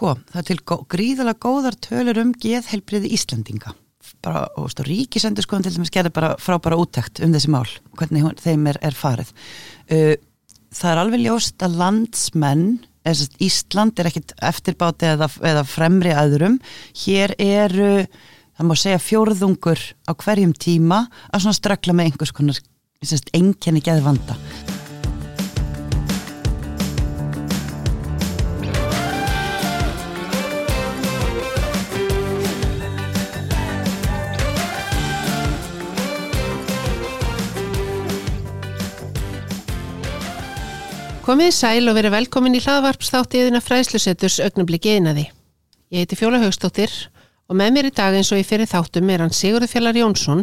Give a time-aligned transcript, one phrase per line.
[0.00, 3.74] Sko, það er til gó gríðalega góðar tölur um geðhelbriði Íslandinga
[4.24, 7.68] bara, og stu, ríkisendur sko til dæmis gerði bara frábæra úttækt um þessi mál
[8.00, 9.34] hvernig þeim er, er farið.
[9.92, 10.14] Uh,
[10.72, 12.64] það er alveg ljóst að landsmenn
[13.44, 16.56] Ísland er ekkit eftirbáti eða, eða fremri aðurum
[17.04, 22.64] hér eru það má segja fjórðungur á hverjum tíma að svona strakla með einhvers konar
[23.36, 24.79] enkenni geði
[41.30, 45.28] Komið sæl og verið velkomin í hlaðvarpstátt yðina fræslusetturs augnabliki einaði.
[45.94, 46.90] Ég heiti Fjóla Haugstóttir
[47.46, 50.40] og með mér í dag eins og ég fyrir þáttum er hann Sigurður Fjallar Jónsson,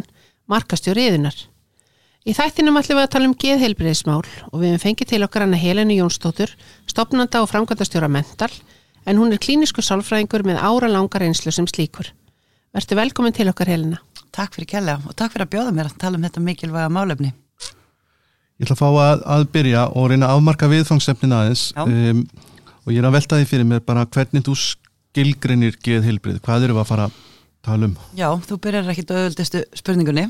[0.48, 1.36] markastjóri yðinar.
[2.24, 5.60] Í þættinum ætlum við að tala um geðheilbriðismál og við hefum fengið til okkar hana
[5.60, 6.54] Helenu Jónsdóttur,
[6.88, 8.48] stopnanda og framkvæmtastjóra mental,
[9.04, 12.14] en hún er klínisku sálfræðingur með ára langar einslu sem slíkur.
[12.72, 14.00] Vertu velkomin til okkar Helena.
[14.32, 17.34] Takk fyrir kella og takk fyrir að bjóða mér að tala um þetta mikilvæga málefni.
[18.58, 21.68] Ég ætla að fá að, að byrja og reyna að afmarka viðfangsefnin aðeins.
[21.78, 22.24] Um,
[22.82, 26.66] og ég er að velta því fyrir mér bara hvernig þú skilgrinir geð heilbrið, hvað
[26.66, 27.20] eru við að fara að
[27.68, 27.94] tala um?
[28.18, 30.26] Já, þú byrjar ekki auðvöldistu spurningunni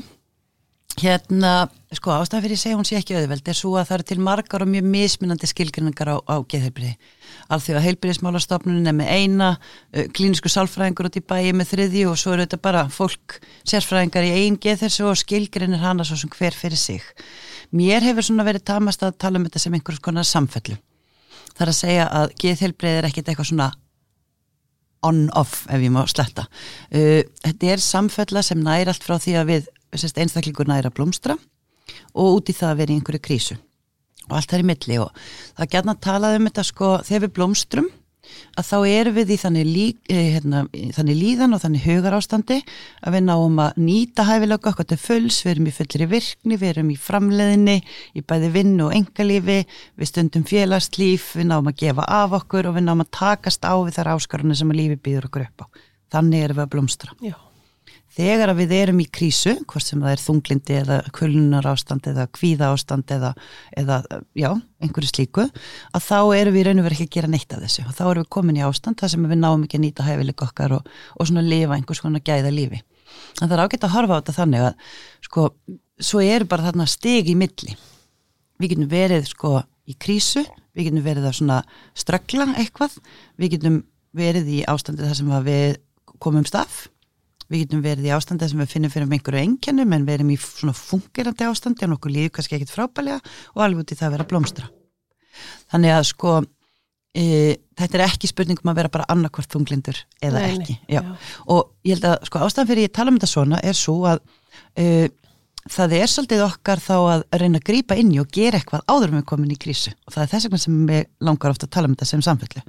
[0.99, 4.07] hérna, sko ástæðan fyrir að segja hún sé ekki auðvöld er svo að það eru
[4.09, 6.97] til margar og mjög mismunandi skilgrinningar á, á geð heilbriði
[7.49, 9.49] alþjóða heilbriðismálastofnun er með eina
[10.15, 14.33] klínisku sálfræðingur út í bæi með þriði og svo eru þetta bara fólk sérfræðingar í
[14.43, 17.03] einn geð þessu og skilgrinnir hana svo sem hver fyrir sig.
[17.73, 20.77] Mér hefur svona verið tamast að tala um þetta sem einhvers konar samfellu.
[21.55, 23.71] Það er að segja að geðheilbreið er ekkit eitthvað svona
[25.05, 26.45] on-off ef ég má sletta.
[26.93, 31.37] Uh, þetta er samfella sem næri allt frá því að við einstaklingur næra blómstra
[32.13, 33.59] og út í það að vera í einhverju krísu
[34.29, 35.23] og allt það er í milli og
[35.57, 37.89] það gætna að tala um þetta sko þegar við blómstrum
[38.59, 40.61] að þá erum við í þannig, lí, eh, hérna,
[40.95, 42.59] þannig líðan og þannig hugar ástandi
[43.01, 46.59] að við náum að nýta hæfilega okkur til fulls, við erum í fullir í virkni,
[46.59, 47.77] við erum í framleðinni,
[48.13, 49.59] í bæði vinn og engalífi,
[49.97, 53.73] við stundum félagslíf, við náum að gefa af okkur og við náum að takast á
[53.77, 55.65] við þar áskarunni sem að lífi býður okkur upp á.
[56.09, 57.15] Þannig erum við að blómstra.
[57.21, 57.48] Já
[58.15, 62.25] þegar að við erum í krísu, hvort sem það er þunglindi eða kulunar ástand eða
[62.35, 63.33] kvíða ástand eða,
[63.77, 63.99] eða
[64.37, 64.49] já,
[64.83, 65.45] einhverju slíku,
[65.93, 68.03] að þá erum við raun og verið ekki að gera neitt af þessu og þá
[68.07, 70.93] erum við komin í ástand þar sem við náum ekki að nýta hæfileg okkar og,
[71.15, 72.81] og svona lifa einhvers konar gæða lífi.
[73.39, 74.93] En það er ágætt að horfa á þetta þannig að
[75.25, 75.47] sko,
[76.09, 77.75] svo eru bara þarna steg í milli.
[78.59, 79.53] Við getum verið sko
[79.89, 80.43] í krísu,
[80.77, 81.59] við getum verið að svona
[81.97, 82.99] ströggla eitthvað,
[83.39, 83.83] við getum
[84.17, 85.77] verið í ástandi þar sem við
[86.19, 86.87] komum stað
[87.49, 90.37] við getum verið í ástandi sem við finnum fyrir einhverju engjannum en við erum í
[90.41, 93.19] svona fungerandi ástandi og nokkuð líður kannski ekkit frábælega
[93.55, 94.69] og alveg út í það að vera blómstra
[95.71, 96.35] þannig að sko
[97.15, 97.25] e,
[97.79, 101.01] þetta er ekki spurningum að vera bara annarkvart funglindur eða Nei, ekki já.
[101.01, 101.15] Já.
[101.49, 104.21] og ég held að sko ástæðan fyrir ég tala um þetta svona er svo að
[104.77, 104.85] e,
[105.69, 109.13] það er svolítið okkar þá að reyna að grýpa inn í og gera eitthvað áður
[109.15, 109.93] með komin í krísu.
[110.07, 112.63] Og það er þess vegna sem við langar ofta að tala um þetta sem samfellu.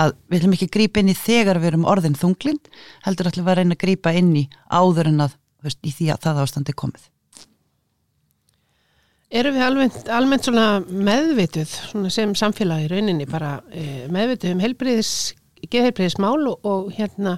[0.00, 2.72] Að við ætlum ekki að grýpa inn í þegar við erum orðin þunglind
[3.04, 5.36] heldur ætlum við að reyna að grýpa inn í áður en að
[5.66, 7.10] veist, í því að það ástandi er komið.
[9.38, 10.48] Eru við almennt, almennt
[10.88, 11.74] meðvituð
[12.14, 15.12] sem samfélagi rauninni bara e, meðvituð um helbriðis,
[15.68, 17.36] geðhelbriðismál og, og hérna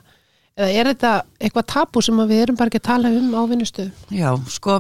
[0.54, 3.90] eða er þetta eitthvað tapu sem við erum bara ekki að tala um á vinnustuðu?
[4.14, 4.78] Já, sko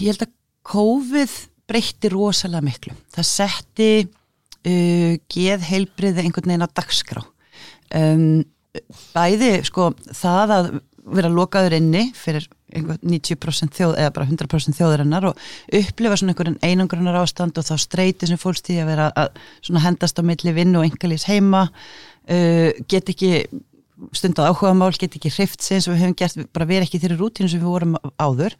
[0.00, 1.36] ég held að COVID
[1.68, 2.94] breytti rosalega miklu.
[3.14, 7.24] Það setti uh, geð heilbriði einhvern veginn á dagskrá.
[7.94, 8.42] Um,
[9.14, 10.70] bæði, sko, það að
[11.14, 15.42] vera lokaður inni fyrir 90% þjóð eða bara 100% þjóðarinnar og
[15.78, 20.22] upplifa svona einhverjum einangrunar ástand og þá streyti sem fólkstíði að vera að hendast á
[20.26, 23.44] milli vinn og engalís heima uh, get ekki
[24.16, 27.20] stund á áhuga mál get ekki hrift sem við hefum gert, bara verið ekki þeirri
[27.20, 28.56] rútínu sem við vorum áður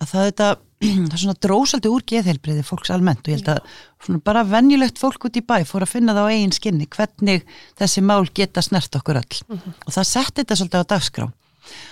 [0.00, 0.48] að það, þetta,
[1.08, 5.28] það er svona drósaldi úr geðheilbriði fólks almennt og ég held að bara venjulegt fólk
[5.28, 7.44] út í bæ fór að finna það á eigin skinni hvernig
[7.80, 9.60] þessi mál geta snert okkur öll mhm.
[9.60, 9.76] -huh.
[9.86, 11.26] og það setti þetta svolítið á dagskrá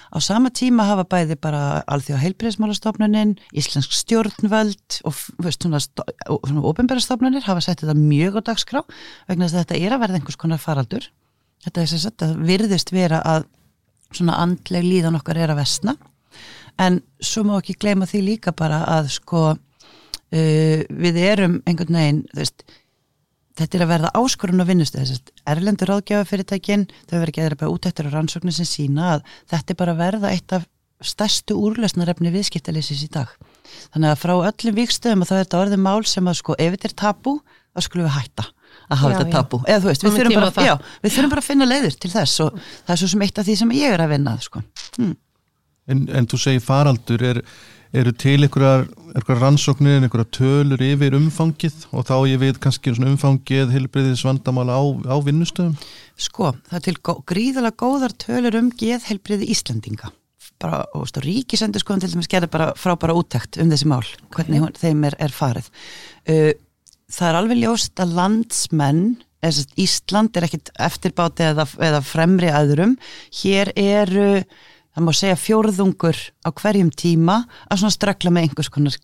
[0.09, 7.61] á sama tíma hafa bæði bara alþjóða heilbriðismálastofnunin Íslensk stjórnvöld og svona, svona ofinbærastofnunir hafa
[7.61, 8.83] sett þetta mjög á dagskrá
[9.29, 11.11] vegna þess að þetta er að verða einhvers konar faraldur
[11.65, 13.49] þetta er þess að virðist vera að
[14.17, 15.99] svona andleg líðan okkar er að vestna
[16.79, 22.23] en svo má ekki gleyma því líka bara að sko uh, við erum einhvern veginn
[22.37, 22.65] veist,
[23.59, 25.03] þetta er að verða áskorun og vinnustu
[25.49, 29.81] erlendur ráðgjafafyrirtækin þau verður ekki eða bara útættur á rannsóknir sem sína að þetta er
[29.83, 30.69] bara að verða eitt af
[31.05, 33.31] stærstu úrlösnarefni viðskiptalýsis í dag
[33.93, 36.75] þannig að frá öllum vikstöðum að það er þetta orðið mál sem að sko ef
[36.75, 38.47] þetta er tabu þá skulum við hætta
[38.89, 40.75] að hafa Já, þetta tabu eða þú veist, við þurfum, bara, já,
[41.05, 43.49] við þurfum bara að finna leiðir til þess og það er svo sem eitt af
[43.49, 44.63] því sem ég er að vinna sko.
[44.99, 45.15] hm.
[45.89, 47.41] En, en þú segir faraldur, er,
[47.97, 51.89] eru til einhverjar, einhverjar rannsóknir, einhverjar tölur yfir umfangið?
[51.93, 55.75] Og þá ég veit kannski umfangið heilbriðis vandamála á, á vinnustöðum?
[56.19, 60.13] Sko, það er til gó gríðalega góðar tölur um geðheilbriði Íslandinga
[60.63, 64.65] bara, og veist, ríkisendur sko til dæmis gerði bara frábæra úttekt um þessi mál hvernig
[64.65, 65.71] hún, þeim er, er farið.
[66.29, 66.51] Uh,
[67.13, 69.05] það er alveg ljóst að landsmenn
[69.45, 72.97] eða Ísland er ekkit eftirbáti eða, eða fremri aðurum
[73.43, 74.33] hér eru
[74.99, 77.39] það má segja fjórðungur á hverjum tíma
[77.71, 78.99] að svona strakla með einhvers konar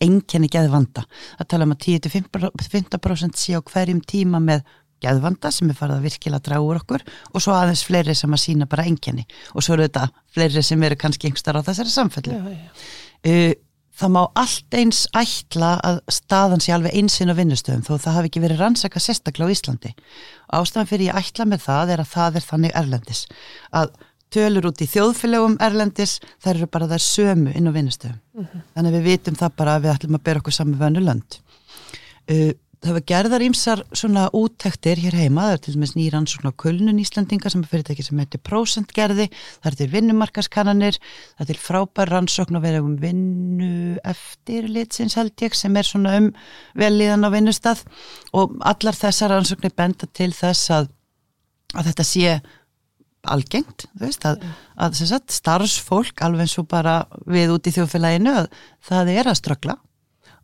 [0.00, 1.04] einkenni geðvanda
[1.36, 4.64] að tala um að 10-15% sé á hverjum tíma með
[5.04, 8.44] geðvanda sem er farið að virkilega draga úr okkur og svo aðeins fleiri sem að
[8.46, 12.38] sína bara enginni og svo eru þetta fleiri sem eru kannski einhverstað á þessari samfellu.
[12.38, 12.88] Já, já.
[13.28, 13.52] Uh,
[13.98, 18.30] það má allt eins ætla að staðan sé alveg einsinn á vinnustöðum þó það hafi
[18.30, 19.94] ekki verið rannsaka sérstaklega á Íslandi.
[20.54, 23.24] Ástæðan fyrir ég ætla með það er að það er þannig erlendis.
[23.74, 23.90] Að
[24.34, 28.48] tölur út í þjóðfélögum erlendis þær eru bara þær sömu inn á vinnustöðum.
[28.74, 31.38] Þannig að við vitum það bara að við ætlum að bera okkur saman vönnu lönd.
[32.28, 32.52] Uh,
[32.84, 37.00] það var gerðar ímsar svona úttektir hér heima, það er til dæmis nýran svona kulnun
[37.02, 39.26] Íslandinga sem er fyrirtæki sem heitir prósentgerði,
[39.58, 41.00] það er til vinnumarkaskannanir,
[41.38, 46.14] það er til frábær rannsókn á verið um vinnu eftirlitsins held ég sem er svona
[46.20, 46.30] um
[46.78, 47.82] velíðan á vinnustað.
[48.38, 50.92] Og allar þessar rannsóknir benda til þess að,
[51.74, 52.38] að þetta sé
[53.26, 54.44] algengt, veist, að,
[54.78, 58.48] að sagt, starfsfólk alveg eins og bara við út í þjóðfélaginu að
[58.88, 59.76] það er að ströggla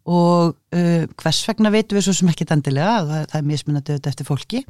[0.04, 4.10] og uh, hvers vegna veitum við svo sem ekki endilega, það, það er mismunandi auðvitað
[4.10, 4.60] eftir fólki,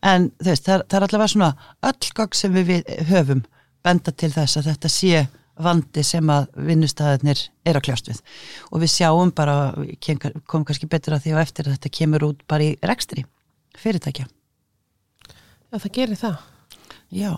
[0.00, 1.50] en veist það, það er allavega svona
[1.90, 3.44] öll gagg sem við, við höfum
[3.84, 5.26] benda til þess að þetta sé
[5.62, 8.22] vandi sem að vinnustæðinir er að kljást við
[8.70, 12.46] og við sjáum bara, komum kannski betur að því og eftir að þetta kemur út
[12.48, 13.26] bara í rekstri
[13.78, 14.24] fyrirtækja.
[15.72, 16.40] Já, það gerir það.
[17.12, 17.34] Já,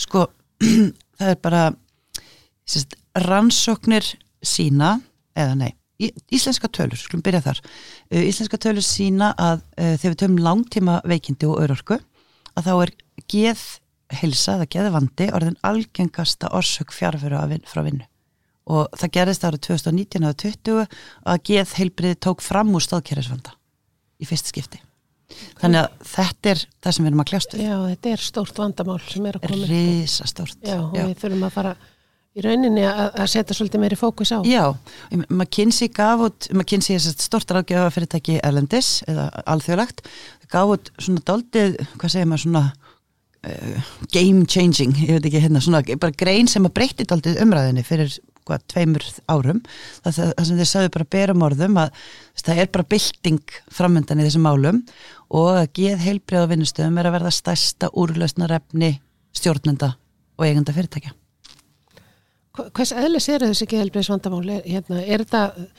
[0.00, 0.24] sko
[1.20, 1.64] það er bara
[2.64, 2.96] sérst,
[3.26, 4.06] rannsóknir
[4.40, 4.94] sína
[5.36, 5.70] eða nei,
[6.32, 10.96] íslenska tölur skulum byrja þar, uh, íslenska tölur sína að uh, þegar við töfum langtíma
[11.04, 12.00] veikindi og örorku,
[12.56, 12.94] að þá er
[13.30, 13.66] geð
[14.20, 18.08] hilsa eða geðvandi orðin algengasta orsök fjárfyrir frá vinnu.
[18.70, 21.00] Og það gerist árið 2019 eða 20
[21.30, 23.54] að geð heilbriði tók fram úr stóðkerrisvanda
[24.20, 24.82] í fyrsta skipti
[25.60, 28.60] þannig að þetta er það sem við erum að kljást við Já, þetta er stórt
[28.60, 29.62] vandamál sem er að koma.
[29.62, 29.72] upp.
[29.72, 31.74] risastórt Já, og við þurfum að fara
[32.30, 34.38] í rauninni að, að setja svolítið meiri fókus á.
[34.46, 34.64] Já,
[35.26, 40.04] McKinsey gaf út, McKinsey er stort ráðgjöfa fyrirtæki Erlendis eða alþjóðlegt,
[40.52, 45.62] gaf út svona daldið, hvað segir maður svona uh, game changing, ég veit ekki hérna,
[45.64, 48.14] svona bara grein sem að breytti daldið umræðinni fyrir
[48.46, 49.62] hvað, tveimur árum,
[50.04, 52.04] það, það, sem þeir sagði bara berum orðum að
[52.40, 54.84] það er bara bylting framöndan í þessum málum
[55.30, 58.96] og að geð heilbrið á vinnustöðum er að verða stærsta úrlausnarefni
[59.36, 59.94] stjórnenda
[60.38, 61.14] og eigenda fyrirtækja.
[62.74, 64.42] Hvers eðlis eru þessi geðhelbriðs vandamál?
[64.50, 65.70] Er, hérna, er þetta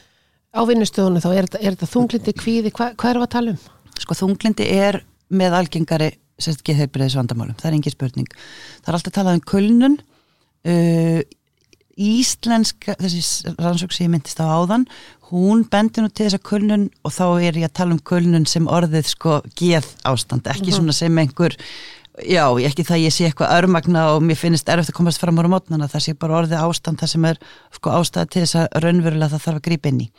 [0.56, 1.30] á vinnustöðunum þá?
[1.33, 2.71] Er þetta, er þetta þunglindi, kvíði?
[2.74, 3.62] Hva, hvað við að tala um?
[4.01, 5.01] sko þunglindi er
[5.31, 6.09] með algengari
[6.42, 11.21] sérst geðheilbriðis vandamálum, það er engin spurning það er alltaf talað um kulnun uh,
[12.01, 14.88] íslenska þessi rannsók sem ég myndist á áðan
[15.31, 18.47] hún bendir nú til þess að kulnun og þá er ég að tala um kulnun
[18.49, 21.55] sem orðið sko geð ástand, ekki svona sem einhver
[22.27, 25.53] já, ekki það ég sé eitthvað örmagna og mér finnst erfitt að komast fram ára
[25.53, 27.39] mótnana, það sé bara orðið ástand það sem er
[27.77, 30.11] sko ástæða til þess að raunverulega það þarf að grípa inn í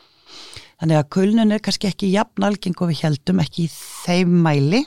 [0.83, 4.81] Þannig að kulnun er kannski ekki jafn algeng og við heldum ekki í þeim mæli.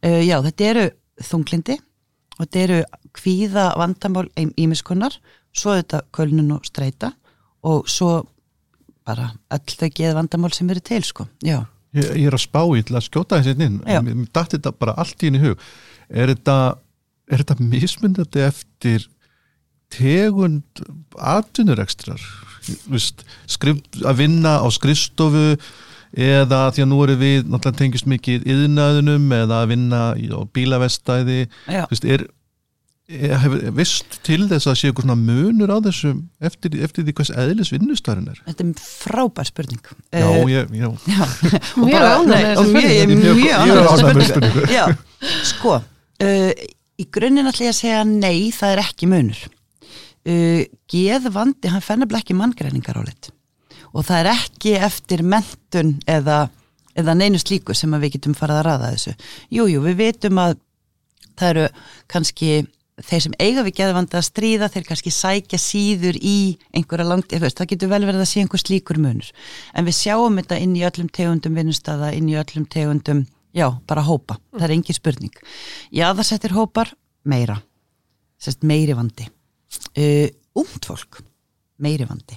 [0.00, 0.84] Uh, já, þetta eru
[1.28, 1.76] þunglindi
[2.38, 2.78] og þetta eru
[3.18, 4.24] kvíða vandamál
[4.56, 5.18] ímiskunnar,
[5.52, 7.10] svo þetta kulnun og streyta
[7.68, 8.22] og svo
[9.08, 11.28] bara öll þau geð vandamál sem eru til, sko.
[11.96, 14.96] Ég, ég er að spá í til að skjóta þessi inn mér datt þetta bara
[15.00, 15.62] allt í henni hug.
[16.08, 16.56] Er þetta,
[17.32, 19.08] er þetta mismundandi eftir
[19.94, 20.84] tegund
[21.16, 22.20] atvinnurekstrar?
[22.68, 25.54] Að vinna á skrifstofu
[26.12, 30.40] eða því að nú eru við náttúrulega tengist mikið yðnaðunum eða að vinna í, á
[30.56, 31.40] bílavestæði.
[31.68, 32.24] Er,
[33.08, 37.30] hefur vist til þess að sé eitthvað svona munur á þessum eftir, eftir því hvers
[37.40, 39.80] eðlis vinnustærin er Þetta er frábær spurning.
[40.12, 41.22] Já, Uh, ég, já, já.
[41.78, 43.22] Og Mjög bara- ánægð með nei, þessa og mjög- spurningu.
[43.22, 44.66] Mjög Ég er ánægð með ánægð með þessa spurningu.
[44.76, 44.84] Já,
[45.52, 46.52] sko uh,
[46.98, 50.62] í grunninn ætla ég að segja nei, það er ekki munur uh,
[50.92, 53.32] geðvandi, hann fennir ekki manngreiningar álit
[53.96, 56.42] og það er ekki eftir mentun eða,
[56.92, 59.14] eða neinu slíku sem að við getum farið að ræða þessu
[59.48, 60.58] Jújú, jú, við vitum að
[61.38, 61.64] það eru
[62.12, 62.50] kannski
[63.06, 67.70] þeir sem eiga við geðvanda að stríða þeir kannski sækja síður í einhverja langt, það
[67.72, 69.32] getur vel verið að sé einhver slíkur munur,
[69.74, 73.26] en við sjáum þetta inn í öllum tegundum vinnustada, inn í öllum tegundum
[73.56, 75.38] Já, bara hópa, það er engin spurning.
[75.94, 76.92] Já, það settir hópar
[77.28, 77.56] meira,
[78.40, 79.24] sérst meiri vandi.
[79.96, 80.28] Uh,
[80.58, 81.22] Ungt fólk,
[81.80, 82.36] meiri vandi.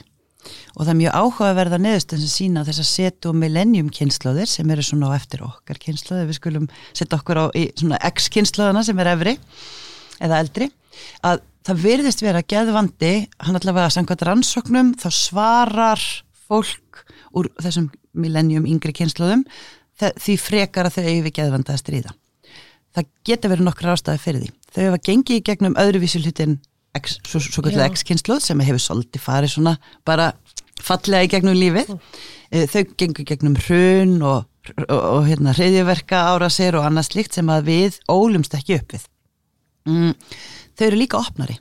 [0.74, 4.70] Og það er mjög áhugaverða neðustönd sem sína þess að setja og millennium kynnslóðir sem
[4.74, 9.02] eru svona á eftir okkar kynnslóðir, við skulum setja okkur á í svona X-kynnslóðana sem
[9.04, 9.36] er efri
[10.22, 10.70] eða eldri,
[11.26, 13.14] að það verðist vera að geðvandi,
[13.46, 16.02] hann allavega samkvæmt rannsóknum, þá svarar
[16.48, 17.04] fólk
[17.38, 19.46] úr þessum millennium yngri kynnslóðum
[20.02, 22.14] því frekar að þau við geðvanda að stríða.
[22.92, 24.52] Það geta verið nokkra ástæði fyrir því.
[24.72, 26.58] Þau hefa gengið í gegnum öðruvísi hlutin
[27.00, 29.76] svo, svo kallar X-kynsluð sem hefur svolítið farið svona
[30.08, 30.32] bara
[30.82, 31.94] fallega í gegnum lífið.
[32.74, 34.50] Þau gengur gegnum hrun og,
[34.90, 38.98] og, og hérna hriðjöverka ára sér og annað slikt sem að við ólumst ekki upp
[38.98, 39.08] við.
[39.90, 40.14] Mm.
[40.78, 41.58] Þau eru líka opnari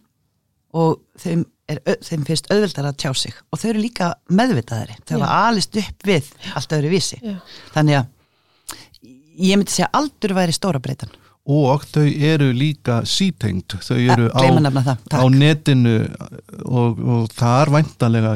[0.76, 4.98] og þeim, er, þeim finnst auðveldar að tjá sig og þau eru líka meðvitaðari.
[5.08, 7.18] Þau hafa alist upp við allt öðru vísi.
[7.24, 7.38] Já.
[7.74, 8.16] Þannig að
[9.40, 11.12] ég myndi segja aldur væri stóra breytan
[11.50, 14.40] og þau eru líka sítengt, þau eru á,
[15.16, 15.96] á netinu
[16.68, 18.34] og, og það er væntalega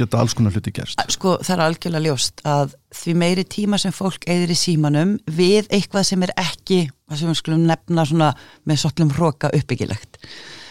[0.00, 1.02] geta alls konar hluti gerst.
[1.14, 5.70] Sko það er algjörlega ljóst að því meiri tíma sem fólk eigður í símanum við
[5.70, 6.80] eitthvað sem er ekki,
[7.10, 8.30] það sem við skulum nefna svona
[8.68, 10.20] með sotlum hróka uppbyggilegt.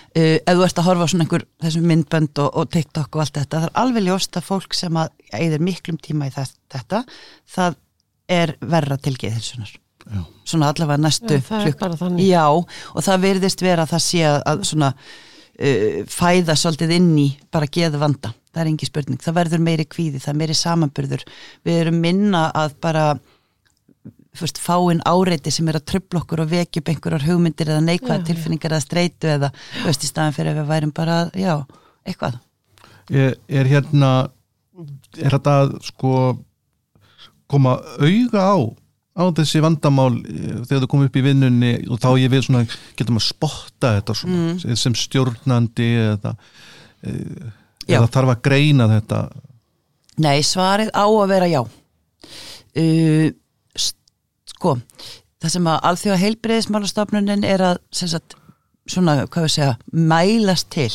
[0.09, 3.35] Uh, ef þú ert að horfa svona einhver þessum myndbönd og, og TikTok og allt
[3.37, 7.03] þetta, það er alveg ljóst að fólk sem að eigður miklum tíma í þetta,
[7.45, 7.77] það
[8.29, 9.75] er verra til geðhilsunar
[10.47, 12.45] svona allavega næstu já, já,
[12.95, 17.69] og það verðist vera að það sé að svona uh, fæða svolítið inn í bara
[17.69, 19.19] geðu vanda, það er engi spurning.
[19.23, 21.25] Það verður meiri kvíði, það er meiri samanburður.
[21.67, 23.05] Við erum minna að bara
[24.39, 28.27] fyrst, fáinn áreiti sem er að tröfla okkur og vekja upp einhverjar hugmyndir eða neikvæða
[28.29, 29.49] tilfinningar eða streitu eða
[29.85, 31.55] veist, í staðan fyrir að við værum bara, já,
[32.07, 32.37] eitthvað.
[33.09, 34.11] Er, er hérna
[35.17, 35.55] er þetta
[35.89, 36.13] sko
[37.49, 38.57] koma auga á
[39.19, 42.65] á þessi vandamál eh, þegar þú komið upp í vinnunni og þá ég vil svona,
[42.99, 44.77] getum að spotta þetta svona, mm.
[44.79, 46.35] sem stjórnandi eða,
[47.03, 47.49] eh,
[47.97, 49.21] eða þarf að greina þetta?
[50.19, 51.61] Nei, svarið á að vera já.
[52.79, 53.29] Uh,
[54.59, 54.75] sko
[55.39, 58.35] það sem að alþjóða heilbreyðismálastofnunin er að sagt,
[58.89, 60.91] svona, hvað við segja, mælast til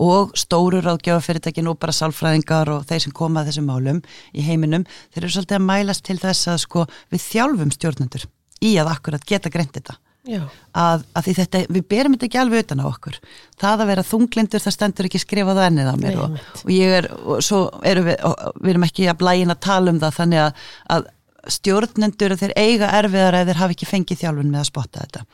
[0.00, 4.00] og stóru ráðgjáfafyrirtækin og bara sálfræðingar og þeir sem koma að þessum málum
[4.34, 8.26] í heiminum, þeir eru svolítið að mælast til þess að sko við þjálfum stjórnendur
[8.64, 12.64] í að akkurat geta greint þetta að, að því þetta, við berum þetta ekki alveg
[12.64, 13.18] utan á okkur,
[13.60, 16.72] það að vera þunglindur það stendur ekki skrifað á ennið á mér Nei, og, og
[16.72, 18.24] ég er, og svo erum við
[18.64, 20.64] við erum ekki að blæina að tala um það þannig að,
[20.96, 21.12] að
[21.50, 25.24] stjórnendur þeir eiga erfiðar eða þeir hafi ekki fengið þjálfun með að spotta þetta.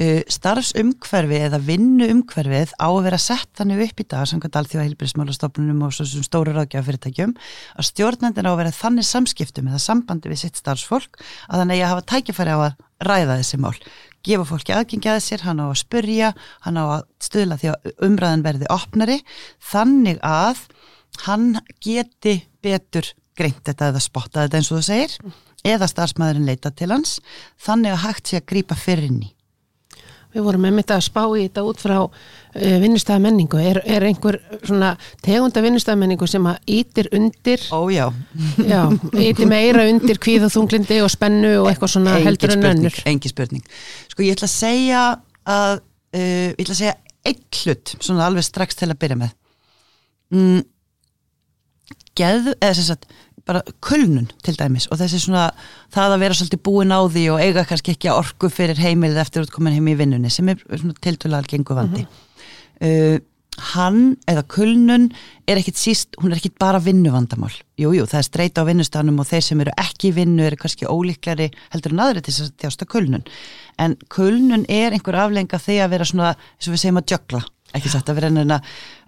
[0.00, 5.82] Uh, starfsumhverfi eða vinnuumhverfið á að vera sett þannig upp í dag samkvæmt alþjóða heilbríðismálastofnunum
[5.88, 7.34] og svo stóru ráðgjafafyrirtækjum
[7.74, 11.18] að stjórnendin á að vera þannig samskiptum eða sambandi við sitt starfsfólk
[11.50, 12.78] að þannig að hafa tækifæri á að
[13.10, 13.74] ræða þessi mál
[14.26, 16.32] gefa fólki aðgengjaði sér, hann á að spurja
[16.66, 19.18] hann á að stöðla því að umræðan verði opnari
[19.70, 20.64] þannig að
[21.24, 21.48] hann
[21.82, 23.08] geti betur
[23.38, 25.16] greint þetta eða spotta þetta eins og þú segir
[25.66, 27.18] eða starfsmæðurinn leita til hans
[27.60, 29.34] þannig að hægt sé að grýpa fyrir inn í
[30.30, 32.10] Við vorum með mitt að spá í þetta út frá uh,
[32.84, 33.60] vinnustæðamenningu.
[33.70, 34.92] Er, er einhver svona
[35.26, 37.64] tegunda vinnustæðamenningu sem að ítir undir?
[37.74, 38.06] Ó já.
[38.62, 38.82] Já,
[39.18, 42.98] ítir meira undir kvíð og þunglindi og spennu og eitthvað svona Engin heldur en önnur.
[43.10, 43.64] Engi spurning.
[44.12, 45.04] Sko ég ætla að segja
[45.50, 45.80] að,
[46.14, 49.34] uh, ég ætla að segja eitt hlut, svona alveg strax til að byrja með.
[50.30, 50.62] Mm,
[52.18, 53.10] geðu, eða sem sagt,
[53.48, 55.48] bara kulnun til dæmis og þessi svona
[55.94, 59.22] það að vera svolítið búin á því og eiga kannski ekki að orku fyrir heimilið
[59.24, 62.06] eftir að koma heim í vinnunni sem er svona tiltölaðal gengu vandi.
[62.06, 63.18] Mm -hmm.
[63.18, 63.26] uh,
[63.74, 65.08] hann eða kulnun
[65.48, 67.52] er ekkit síst, hún er ekkit bara vinnuvandamál.
[67.78, 70.88] Jújú, jú, það er streyta á vinnustanum og þeir sem eru ekki vinnu eru kannski
[70.88, 73.24] ólíklari heldur en aðri til þess að þjásta kulnun.
[73.78, 77.42] En kulnun er einhver aflenga þegar að vera svona, eins og við segjum að jökla.
[77.78, 78.60] Ekki satt að vera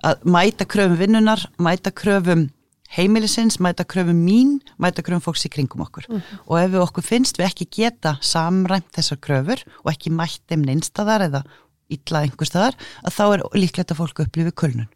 [0.07, 2.51] að mæta kröfum vinnunar, mæta kröfum
[2.97, 6.07] heimilisins, mæta kröfum mín, mæta kröfum fólks í kringum okkur.
[6.09, 6.41] Mm -hmm.
[6.47, 10.65] og ef við okkur finnst við ekki geta samræmt þessar kröfur og ekki mætt þeim
[10.67, 11.43] neinstadar eða
[11.89, 14.89] illa einhverstaðar, að þá er líklegt að fólk upplifi kulnun.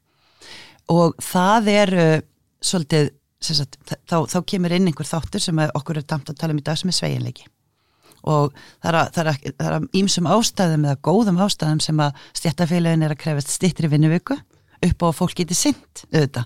[0.89, 2.21] Og það er uh,
[2.63, 3.11] svolítið,
[3.41, 3.77] sagt,
[4.09, 6.79] þá, þá kemur inn einhver þáttur sem okkur er tamt að tala um í dag
[6.79, 7.47] sem er sveiginleiki
[8.27, 13.53] og það er að ímsum ástæðum eða góðum ástæðum sem að stjættafélagin er að krefast
[13.55, 14.39] stittri vinnuviku
[14.85, 16.45] upp á að fólk geti synd auðvitað,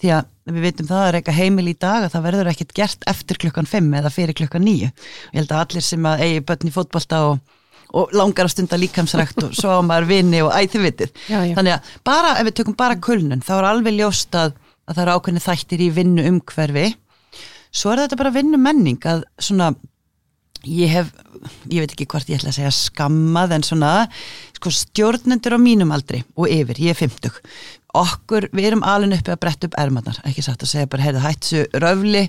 [0.00, 3.06] því að við veitum það að reyka heimil í dag að það verður ekkert gert
[3.10, 6.44] eftir klukkan 5 eða fyrir klukkan 9 og ég held að allir sem að eigi
[6.48, 7.60] börn í fótbolta og,
[7.94, 11.94] og langar að stunda líkamsrækt og svo á maður vini og æði vitið, þannig að
[12.06, 14.56] bara ef við tökum bara kulnun, þá er alveg ljóst að,
[14.88, 16.88] að það eru ákveðni þættir í vinnu umhverfi
[17.70, 19.70] svo er þetta bara vinnu menning að svona
[20.68, 21.10] ég hef,
[21.70, 23.92] ég veit ekki hvort ég ætla að segja skammað en svona
[24.56, 27.38] sko stjórnendur á mínum aldri og yfir, ég er 50
[28.00, 31.22] okkur, við erum alveg uppi að bretta upp ermarnar ekki satt að segja bara, heyrðu,
[31.24, 32.26] hættu röfli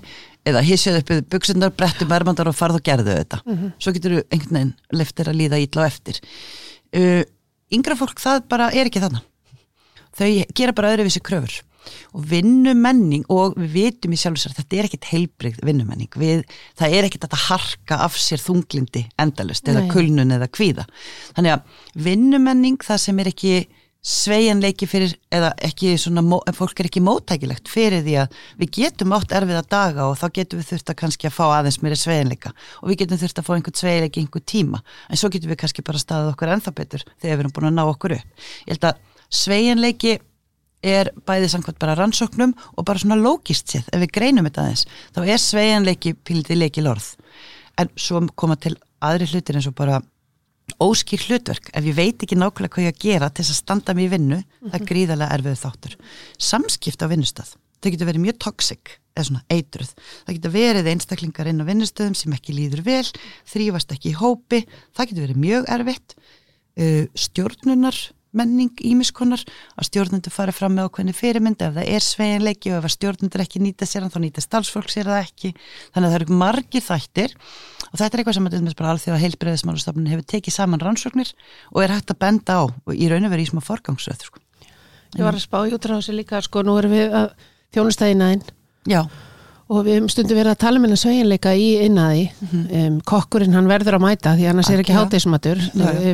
[0.48, 3.42] eða hissjöðu uppið buksundar bretta upp ermarnar og farðu og gerðu þetta.
[3.44, 3.72] Mm -hmm.
[3.78, 6.18] svo getur þú einhvern veginn leftir að líða ítla á eftir.
[6.92, 7.22] Uh,
[7.72, 9.22] yngra fólk það bara er ekki þannig
[10.16, 11.60] þau gera bara öðruvísi kröfur
[12.12, 16.10] og vinnumenning og við vitum í sjálfsvært þetta er ekkit heilbreyð vinnumenning.
[16.18, 16.42] Við,
[16.78, 20.88] það er ekkit að harka af sér þunglindi endalust eða kulnun eða kvíða.
[21.36, 23.54] Þannig að vinnumenning það sem er ekki
[24.02, 26.24] sveianleiki fyrir eða ekki svona,
[26.56, 30.58] fólk er ekki móttækilegt fyrir því að við getum átt erfiða daga og þá getum
[30.58, 33.52] við þurft að kannski að fá aðeins mér sveianleika og við getum þurft að fá
[33.54, 34.82] einhvern sveianleiki einhvern tíma.
[35.06, 37.78] En svo getum við kannski bara staðið okkur ennþá betur þegar við erum búin að
[37.78, 38.44] ná okkur upp.
[38.66, 40.18] Ég held að sveianleiki
[40.82, 44.86] er bæðið samkvæmt bara rannsóknum og bara svona lógist séð, ef við greinum þetta aðeins
[45.14, 47.14] þá er sveianleiki píliti leiki lorð
[47.78, 50.00] en svo koma til aðri hlutir eins og bara
[50.82, 53.94] óskýr hlutverk, ef ég veit ekki nákvæmlega hvað ég að gera til þess að standa
[53.94, 54.70] mér í vinnu mm -hmm.
[54.70, 54.90] það er mhm.
[54.90, 55.96] gríðarlega erfiðu þáttur
[56.38, 59.90] samskipt á vinnustaf, þau getur verið mjög toxic eða svona eitruð,
[60.24, 63.06] það getur verið einstaklingar inn á vinnustöðum sem ekki líður vel
[63.44, 64.64] þrýfast ekki í hópi
[64.96, 67.98] það getur verið mjög erfitt uh, stjórnunar
[68.36, 69.42] menning ímiskonar
[69.76, 73.62] að stjórnundur fara fram með ákveðni fyrirmynd ef það er sveinleiki og ef stjórnundur ekki
[73.62, 75.52] nýta sér þá nýta stálsfólk sér það ekki.
[75.92, 77.36] Þannig að það eru margir þættir
[77.88, 81.34] og þetta er eitthvað sem að bara alþjóða heilbreyðismálustafnun hefur tekið saman rannsóknir
[81.72, 84.40] og er hægt að benda á og í raun og verið í smá forgangsröð sko.
[85.12, 87.34] Ég var að spá í útráðs líka sko, nú erum við að
[87.76, 88.48] þjónustæðina einn
[88.88, 89.04] Já
[89.72, 92.64] og við stundum verið að tala með um hennar sveginleika í innaði mm -hmm.
[92.80, 95.62] um, kokkurinn hann verður að mæta því annars er ekki háteismatur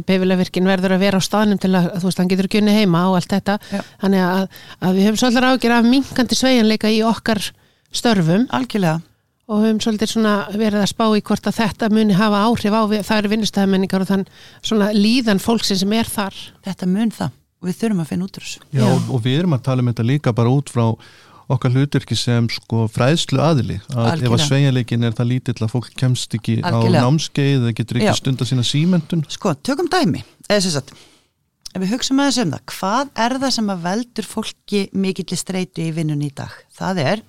[0.06, 3.08] befilegvirkin verður að vera á staðnum til að þú veist hann getur ekki unni heima
[3.10, 3.58] og allt þetta.
[3.72, 3.82] Já.
[4.02, 4.44] þannig að,
[4.80, 7.42] að við höfum svolítið ágjör af minkandi sveginleika í okkar
[7.90, 8.46] störfum.
[8.54, 9.00] Algjörlega.
[9.48, 10.26] og höfum svolítið
[10.60, 14.10] verið að spá í hvort að þetta muni hafa áhrif á það eru vinnustæðamenningar og
[14.10, 14.26] þann
[14.60, 16.36] svona líðan fólksin sem er þar.
[16.66, 17.30] Þetta mun það.
[17.58, 18.60] Og við þurfum að finna út úr þessu.
[18.70, 18.90] Já, Já.
[19.08, 20.84] og við erum að tala um þetta líka bara út frá
[21.48, 24.28] okkar hluturki sem sko fræðslu aðili að Algjörlega.
[24.28, 27.00] ef að sveigjarleikin er það lítill að fólk kemst ekki Algjörlega.
[27.00, 28.16] á námskeið eða getur ekki Já.
[28.20, 30.92] stunda sína símentun Sko, tökum dæmi eða sem sagt,
[31.72, 35.40] ef við hugsaum að þessu um það hvað er það sem að veldur fólki mikill
[35.40, 37.24] streytu í vinnun í dag það er,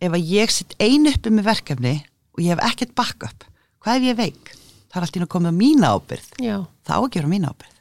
[0.00, 1.96] ef að ég sitt einu uppi með verkefni
[2.36, 3.46] og ég hef ekkert backup,
[3.82, 4.54] hvað ef ég veik
[4.90, 6.56] það er alltaf inn að koma á mína ábyrð Já.
[6.86, 7.76] það ágjör á mína ábyrð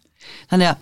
[0.50, 0.78] þannig að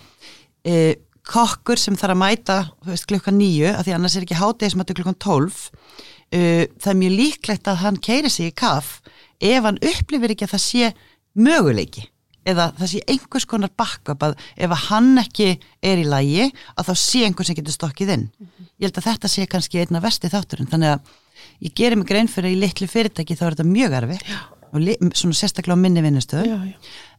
[0.68, 0.96] e,
[1.30, 5.20] kokkur sem þarf að mæta veist, klukkan nýju, af því annars er ekki hátegismættu klukkan
[5.22, 5.68] tólf.
[6.28, 8.98] Uh, það er mjög líklegt að hann keiri sig í kaff
[9.40, 10.90] ef hann upplifir ekki að það sé
[11.38, 12.08] möguleiki
[12.48, 15.48] eða það sé einhvers konar backup að ef að hann ekki
[15.84, 18.28] er í lægi að þá sé einhvers sem getur stokkið inn.
[18.80, 20.70] Ég held að þetta sé kannski einna vesti þátturinn.
[20.72, 21.16] Þannig að
[21.68, 24.32] ég gerir mig grein fyrir í litlu fyrirtæki þá er þetta mjög erfitt
[24.68, 26.58] og svona sérstaklega á minni vinnustöðu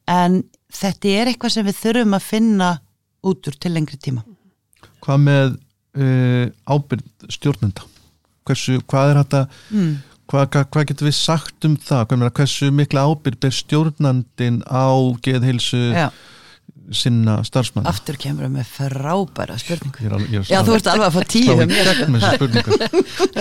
[0.08, 0.42] en
[0.72, 2.70] þetta er eitthvað sem við þurfum að finna
[3.28, 4.24] út úr til lengri tíma
[5.04, 5.56] Hvað með
[5.98, 7.86] uh, ábyrð stjórnenda?
[8.48, 9.42] Hversu, hvað er þetta
[9.74, 9.92] mm.
[10.30, 12.02] hvað, hvað, hvað getur við sagt um það?
[12.12, 14.88] Hvað, hversu mikla ábyrð ber stjórnandin á
[15.24, 16.08] geðhilsu ja.
[16.96, 17.88] sinna starfsmann?
[17.90, 21.08] Aftur kemur við með frábæra spurningu ég er alveg, ég er Já, þú ert alveg
[21.10, 21.52] að fá tíu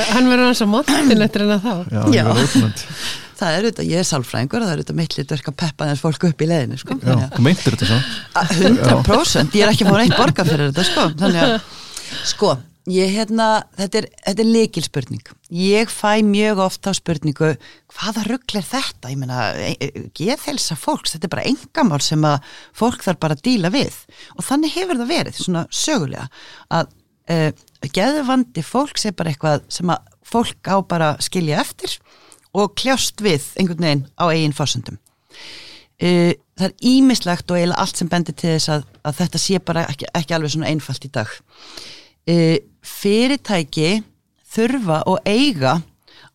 [0.07, 2.03] Hann verður eins og móttin eftir en að þá Já, Já.
[2.17, 5.57] ég verður ótrúnandi það er auðvitað, ég er sálfræðingur það er auðvitað mitt litverk að
[5.63, 6.97] peppa þess fólku upp í leðinu sko.
[7.01, 7.99] Já, þú meintir þetta svo
[8.67, 11.07] 100% ég er ekki fór eitt borga fyrir þetta sko.
[11.21, 11.55] Þannig að,
[12.33, 12.55] sko
[12.87, 17.53] ég hérna, þetta er, þetta er leikil spurning ég fæ mjög ofta á spurningu
[17.95, 19.11] hvaða ruggl er þetta?
[19.11, 22.43] Ég meina, e, e, geðhelsa fólks þetta er bara engamál sem að
[22.75, 23.95] fólk þarf bara að díla við.
[24.35, 26.27] Og þannig hefur það verið svona sögulega
[26.75, 26.91] að
[27.31, 27.49] uh,
[27.95, 31.95] geðvandi fólks er bara eitthvað sem að fólk á bara skilja eftir
[32.57, 34.97] og kljást við einhvern veginn á eigin fórsöndum.
[35.97, 39.59] Uh, það er ímislegt og eiginlega allt sem bendir til þess að, að þetta sé
[39.65, 41.33] bara ekki, ekki alveg svona einfalt í dag.
[42.27, 43.91] Uh, fyrirtæki
[44.53, 45.79] þurfa og eiga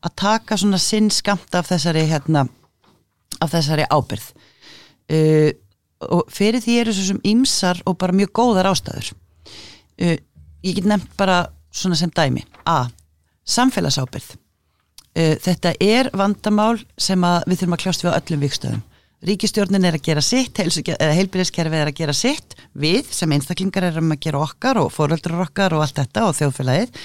[0.02, 2.46] að taka svona sinn skamt af þessari, hérna,
[3.42, 4.28] af þessari ábyrð.
[5.12, 5.50] Uh,
[6.02, 9.12] og fyrir því eru svo sem ymsar og bara mjög góðar ástæður.
[10.02, 12.42] Ég get nefnt bara svona sem dæmi.
[12.66, 12.88] A.
[13.46, 14.32] Samfélagsábyrð
[15.12, 18.82] Uh, þetta er vandamál sem við þurfum að kljást við á öllum vikstöðum.
[19.22, 24.24] Ríkistjórnin er að gera sitt, heilbyrðiskerfið er að gera sitt, við sem einstaklingar erum að
[24.24, 27.02] gera okkar og fóröldur okkar og allt þetta og þjóðfélagið.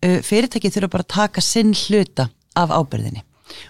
[0.00, 3.22] Uh, fyrirtækið þurfa bara að taka sinn hluta af ábyrðinni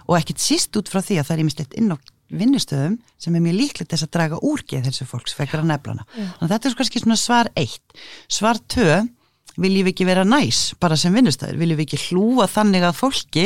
[0.07, 1.97] og ekkit síst út frá því að það er ímislegt inn á
[2.31, 6.05] vinnustöðum sem er mjög líklegt þess að draga úrgeð þessu fólks fekar að neflana.
[6.13, 7.97] Þannig að þetta er svo kannski svona svar eitt.
[8.31, 9.01] Svar tvö
[9.63, 13.45] viljum við ekki vera næs bara sem vinnustæður, viljum við ekki hlúa þannig að fólki?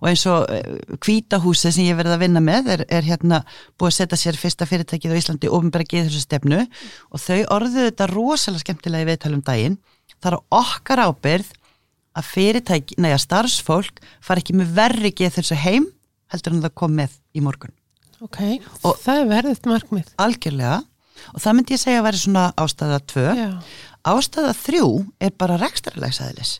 [0.00, 3.42] Og eins og kvítahúsi sem ég verði að vinna með er, er hérna
[3.80, 7.88] búið að setja sér fyrsta fyrirtækið á Íslandi ofinbæra geð þessu stefnu og þau orðuðu
[7.90, 9.78] þetta rosalega skemmtilega í viðtalum daginn.
[10.20, 11.52] Það er okkar ábyrð
[12.14, 15.88] að fyrirtæki, nei að starfsfólk far ekki með verri geð þessu heim
[16.32, 17.74] heldur en það kom með í morgun.
[18.24, 18.40] Ok,
[18.86, 20.12] og það er verðið markmið.
[20.22, 20.82] algjörlega.
[21.34, 23.26] Og það myndi ég segja að vera svona ástæða tvö.
[23.38, 23.50] Já,
[24.04, 24.88] ástæða þrjú
[25.22, 26.58] er bara rekstrarlegsæðilis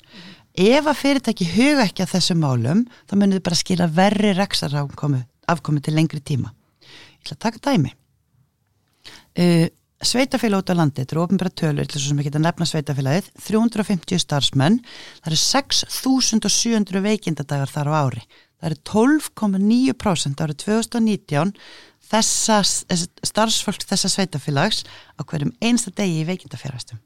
[0.54, 5.22] ef að fyrirtæki huga ekki að þessum málum þá munið þið bara skila verri rekstrarafkomu
[5.50, 6.52] afkomu til lengri tíma.
[6.80, 7.90] Ég ætla að taka dæmi.
[9.34, 9.66] Uh,
[10.04, 14.22] sveitafélag út á landi þetta eru ofnbæra tölur, til þess að geta nefna sveitafélagið 350
[14.22, 18.22] starfsmenn það eru 6700 veikindadagar þar á ári.
[18.62, 21.56] Það eru 12,9% árið 2019
[22.04, 24.84] þessa starfsfólk þessa sveitafélags
[25.18, 27.02] á hverjum einsta degi í veikindafjárhastum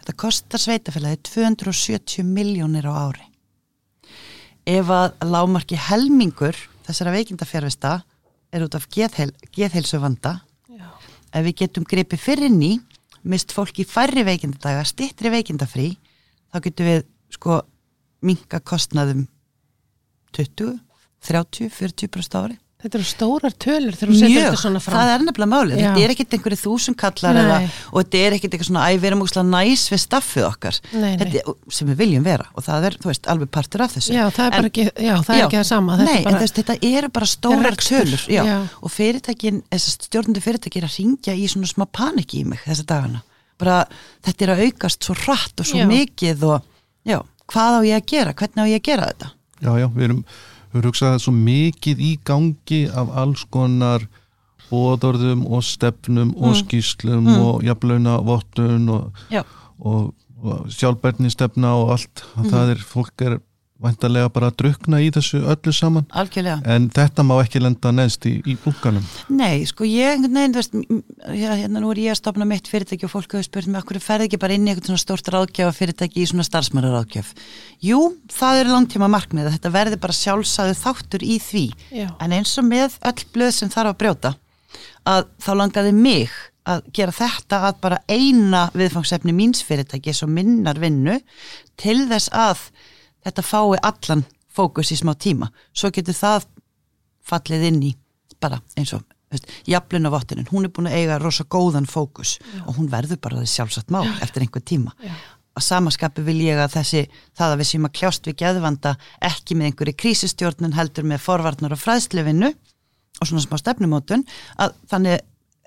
[0.00, 3.26] þetta kostar sveitafélagið 270 miljónir á ári.
[4.68, 8.00] Ef að lámarki helmingur þessara veikindafjárhasta
[8.50, 10.88] er út af geðheil, geðheilsu vanda já,
[11.32, 12.78] ef við getum gripið fyrir ný
[13.22, 15.92] mist fólk í færri veikindadaga stittri veikindafrí
[16.50, 17.04] þá getum við
[17.36, 17.60] sko
[18.26, 19.26] minka kostnaðum
[20.36, 20.80] 20,
[21.28, 24.96] 30, 40% ári þetta eru stórar tölur þegar þú Mjög, þetta svona fram.
[24.98, 27.42] það er nefnilega málið þetta er ekkit einhverju þúsund kallar Nei.
[27.44, 27.58] eða,
[27.92, 31.00] og þetta er ekkit eitthvað svona æ, við erum úkslega næs við staffið okkar Nei,
[31.00, 31.16] nei.
[31.20, 34.14] Þetta, er- sem við viljum vera og það er, þú veist, alveg partur af þessu
[34.16, 35.96] Já, það er En- bara ekki, já, það er Já, ekki það sama.
[36.00, 38.42] Þetta Nei, er en bara, þess, þetta eru bara stórar rekstur, tölur já.
[38.48, 38.58] já.
[38.82, 43.20] og fyrirtækin, stjórnundu fyrirtækin að ringja í svona smá paniki í mig þessa dagana
[43.60, 43.84] bara
[44.24, 45.86] þetta er að aukast svo hratt og svo Já.
[45.90, 46.62] mikið og
[47.04, 47.18] já,
[47.50, 49.28] hvað á ég að gera, hvernig á ég að gera þetta
[49.60, 50.24] Já, já, við erum,
[50.70, 54.06] við erum hugsað svo mikið í gangi af alls konar
[54.70, 59.22] bóðorðum og stefnum og skýslum og jafnlauna vottun og,
[59.80, 62.22] og, og sjálfbærni stefna og allt.
[62.38, 63.40] Það er, fólk er
[63.80, 68.26] væntalega bara að drukna í þessu öllu saman algjörlega en þetta má ekki lenda neðst
[68.28, 70.74] í, í bunkanum Nei, sko ég, einhvern veginn, þú veist,
[71.30, 74.28] hérna nú er ég að stopna mitt fyrirtæki og fólk hefur spurt mig, okkur ferði
[74.28, 77.32] ekki bara inn í eitthvað svona stórt ráðgjafa fyrirtæki í svona starfsmæraráðgjöf.
[77.86, 78.00] Jú,
[78.32, 81.64] það er langtíma markmið þetta verði bara sjálfsæðu þáttur í því.
[82.02, 82.08] Já.
[82.20, 84.34] En eins og með öll blöð sem þarf að brjóta,
[85.08, 86.36] að þá langaði mig
[86.70, 90.12] að gera þetta að bara eina viðfangsefni míns fyrirtæki
[93.24, 95.50] þetta fái allan fókus í smá tíma.
[95.72, 96.46] Svo getur það
[97.30, 97.94] fallið inn í
[98.40, 99.04] bara eins og
[99.68, 103.38] jaflun á vottunin, hún er búin að eiga rosa góðan fókus og hún verður bara
[103.38, 104.94] það sjálfsagt mál eftir einhver tíma.
[104.98, 105.14] Já.
[105.54, 107.00] að samaskapi vil ég að þessi
[107.36, 108.92] það að við séum að kljást við geðvanda
[109.28, 112.50] ekki með einhverju krísistjórnun heldur með forvarnar og fræðsluvinnu
[113.20, 114.22] og svona smá stefnumótun
[114.62, 115.24] að þannig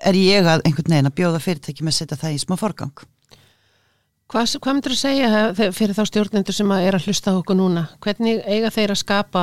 [0.08, 3.04] er ég að einhvern veginn að bjóða fyrirtæki með að setja það í smá forgang
[4.32, 7.82] Hvað, hvað myndir að segja fyrir þá stjórnendur sem er að hlusta okkur núna?
[8.04, 9.42] Hvernig eiga þeir að skapa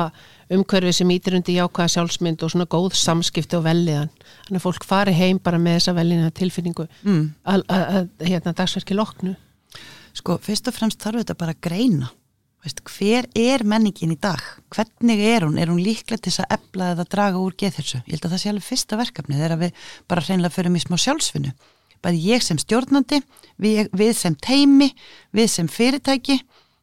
[0.52, 4.10] umhverfið sem ítir undir jákvæða sjálfsmynd og svona góð samskipti og velliðan?
[4.48, 7.22] Þannig að fólk fari heim bara með þessa velliðna tilfinningu mm.
[7.54, 9.36] að, að, að hérna dagsverki loknu.
[10.18, 12.10] Sko, fyrst og fremst þarf þetta bara að greina
[12.62, 14.38] Veist, hver er menningin í dag
[14.70, 18.12] hvernig er hún, er hún líklega til þess að efla eða draga úr geðhilsu ég
[18.12, 21.50] held að það sé alveg fyrsta verkefni þegar við bara hreinlega förum í smá sjálfsvinnu
[22.02, 23.20] bæði ég sem stjórnandi
[23.62, 24.92] við, við sem teimi,
[25.34, 26.38] við sem fyrirtæki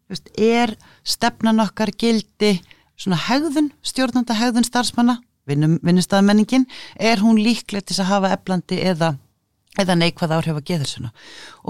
[0.10, 2.58] veist, er stefnan okkar gildi
[3.00, 6.68] svona hegðun, stjórnanda hegðun starfsmanna, vinnustafmenningin
[7.00, 9.14] er hún líklega til að hafa eflandi eða,
[9.80, 11.14] eða neikvæð áhrif að geðhilsuna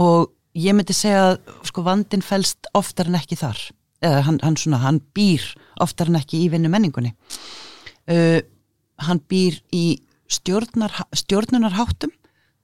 [0.01, 3.59] og ég myndi segja að sko vandin fælst oftar en ekki þar.
[3.99, 5.43] Eða hann, hann svona, hann býr
[5.83, 7.11] oftar en ekki í vinnu menningunni
[8.09, 8.39] uh,
[9.05, 12.11] hann býr í stjórnar, stjórnunarháttum.
[12.13, 12.18] er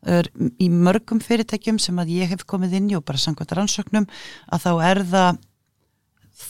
[0.06, 4.06] í mörgum fyrirtækjum sem að ég hef komið inn í og bara samkvæmt rannsóknum
[4.54, 5.40] að þá er það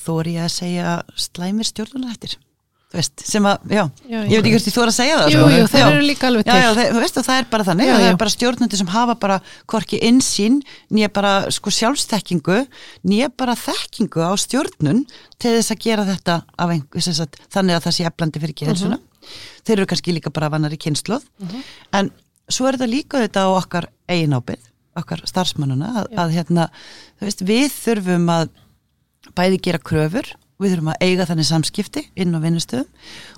[0.05, 1.69] þóri að segja slæmir
[2.95, 5.39] veist, sem að, já, Já, ég veit ekki hvort ég þóra að segja það Jú,
[5.39, 5.49] sko.
[5.55, 5.87] jú, Já.
[5.91, 6.61] eru líka alveg Já, til.
[6.61, 8.11] já, þeir, þú veist, það er bara þannig Já, að það já.
[8.13, 9.37] er bara stjórnandi sem hafa bara
[9.73, 10.59] hvorki insýn,
[10.95, 12.59] nýja bara sko sjálfstekkingu,
[13.11, 15.03] nýja bara þekkingu á stjórnun
[15.41, 16.37] til þess að gera þetta
[16.67, 18.99] einhver, sagt, þannig að það sé eflandi fyrir geðelsuna.
[19.65, 21.25] Þeir eru kannski líka bara vannar í kynsloð,
[21.97, 22.11] en
[22.51, 26.67] svo er þetta líka þetta á okkar eigin ábyrð, okkar starfsmannuna, að, að hérna,
[27.19, 28.49] þú veist, við þurfum að
[29.35, 30.29] bæði gera kröfur
[30.61, 32.87] við þurfum að eiga þannig samskipti inn á vinnustöðum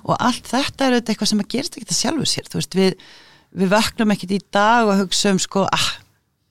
[0.06, 3.08] og allt þetta er auðvitað eitthvað sem að gerist ekki það sjálfur sér veist, við,
[3.58, 5.88] við vöknum ekkit í dag og hugsa um sko, ah,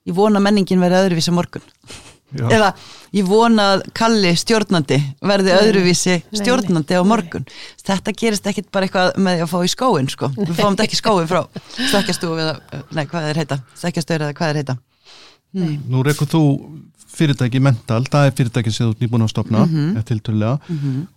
[0.07, 1.69] ég vona menningin verði öðruvísi á morgun
[2.35, 2.43] Já.
[2.51, 2.73] eða
[3.15, 6.25] ég vona að Kalli stjórnandi verði öðruvísi nei.
[6.41, 7.45] stjórnandi á morgun
[7.87, 10.27] þetta gerist ekkit bara eitthvað með að fá í skóin sko.
[10.35, 11.45] við fáum þetta ekki skóin frá
[11.77, 12.57] stekkjastu eða,
[12.91, 14.77] nei, hvað er heita stekkjastöður eða hvað er heita
[15.87, 16.41] Nú rekur þú
[17.17, 20.03] fyrirtæki mental, það er fyrirtæki sem þú ert nýbúin að stopna Mhm.
[20.03, 20.59] tiltölulega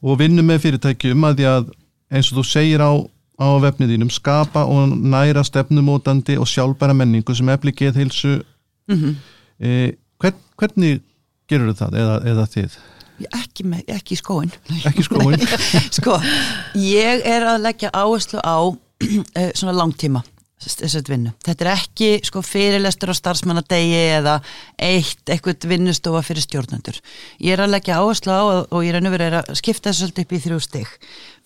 [0.03, 1.73] og vinnum með fyrirtækjum að því að
[2.13, 2.91] eins og þú segir á,
[3.43, 8.43] á vefnið þínum skapa og næra stefnumótandi og sjálfbæra menningu sem efli geðheilsu
[8.89, 9.17] Mhm.
[9.61, 11.01] e, hvern, hvernig
[11.51, 12.81] gerur það eða, eða þið?
[13.37, 14.53] ekki, með, ekki skóin
[14.89, 15.41] Ekki skóin?
[15.99, 16.17] sko,
[16.81, 20.23] ég er að leggja áherslu á uh, svona langtíma
[20.61, 21.33] þessart vinnu.
[21.45, 24.37] Þetta er ekki sko fyrirlestur á starfsmannadegi eða
[24.77, 27.01] eitt eitthvað vinnustofa fyrir stjórnendur.
[27.41, 30.27] Ég er að leggja áherslu á og, ég er að vera að skipta þessu svolítið
[30.27, 30.93] upp í þrjú stig.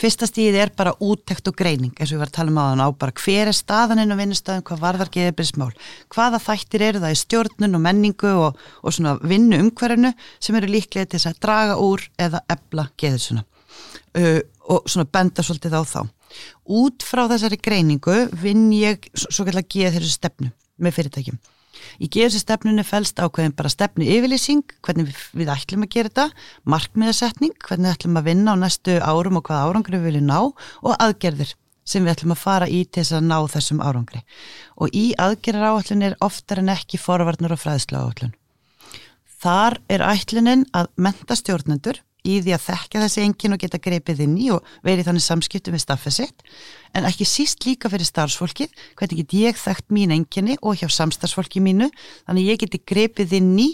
[0.03, 2.65] Fyrsta stíð er bara úttekt og greining eins og við varum að tala um á
[2.67, 5.71] þann á bara hver er staðaninn og vinnustöðum, hvað varðar geðbrismál,
[6.11, 10.11] hvaða þættir eru það í stjórnun og menningu og, og svona vinnu umhverfinu
[10.43, 13.47] sem eru líklega til þess að draga úr eða ebla geðilsuna
[14.19, 14.41] uh,
[14.75, 16.01] og svona benda svolítið á þá.
[16.65, 21.41] Út frá þessari greiningu vinn ég svo kallar geð þessu stefnu með fyrirtækjum.
[22.01, 26.11] Í geð þessu stefnunni fælst ákveðin bara stefnu yfirlýsing, hvernig við, við ætlum að gera
[26.11, 30.31] þetta, markmiðasetning, hvernig við ætlum að vinna á næstu árum og hvað árangri við viljum
[30.31, 31.53] ná og aðgerðir
[31.85, 34.23] sem við ætlum að fara í til þess að ná þessum árangri.
[34.81, 38.35] Og í aðgerðar áallun er oftar en ekki forvarnar og fræðslu áallun.
[39.45, 44.25] Þar er ætlunin að menta stjórnendur í því að þekka þessi engin og geta greipið
[44.25, 46.45] inn í og verið þannig samskiptum við staffið sitt,
[46.97, 51.63] en ekki síst líka fyrir starfsfólkið, hvernig get ég þekkt mín enginni og hjá samstarfsfólki
[51.65, 51.91] mínu,
[52.25, 53.71] þannig ég geti greipið inn í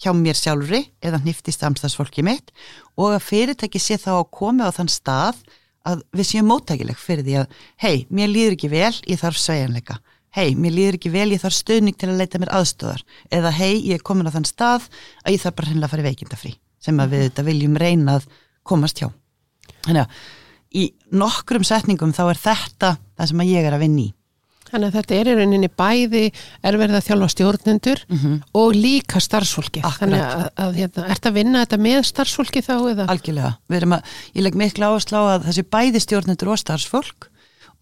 [0.00, 2.54] hjá mér sjálfri eða hnifti samstarfsfólki mitt
[2.96, 5.42] og að fyrirtæki sé þá að koma á þann stað
[5.84, 10.00] að við séum móttækileg fyrir því að hei, mér líður ekki vel, ég þarf sveigjanleika.
[10.36, 13.80] Hei, mér líður ekki vel, ég þarf stöðning til að leita mér aðstöðar eða hei,
[13.80, 14.90] ég er komin á þann stað
[15.24, 18.18] að ég þarf bara hennilega að fara í veikindafrí sem að við þetta viljum reyna
[18.18, 18.30] að
[18.66, 19.10] komast hjá
[19.86, 20.86] þannig að í
[21.18, 24.10] nokkrum setningum þá er þetta það sem ég er að vinna í
[24.70, 26.22] Þannig að þetta er í rauninni bæði
[26.62, 28.02] er verið að þjálfa stjórnendur
[28.60, 29.82] og líka starfsfólki.
[29.82, 30.04] Akkurat.
[30.04, 33.08] Þannig að, að hérna, ert að vinna þetta með starfsfólki þá eða?
[33.10, 37.29] algjörlega, við erum að, ég legg miklu áherslu á að þessi bæði stjórnendur og starfsfólk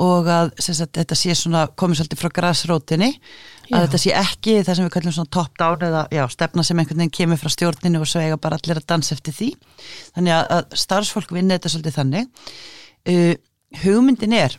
[0.02, 3.08] og að sagt, þetta sé svona komið svolítið frá grassrótinni
[3.68, 6.78] að þetta sé ekki það sem við kallum svona top down eða já, stefna sem
[6.78, 9.48] einhvern veginn kemur frá stjórninu og svo eiga bara allir að dansa eftir því.
[10.16, 12.30] Þannig að, að starfsfólk vinni þetta svolítið þannig.
[13.08, 13.34] Uh,
[13.82, 14.56] hugmyndin er